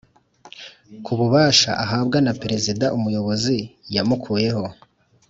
Ku 1.03 1.11
bubasha 1.19 1.71
ahabwa 1.83 2.17
na 2.25 2.33
Perezida 2.41 2.85
Umuyobozi 2.97 3.57
yamukuyeho 3.95 4.63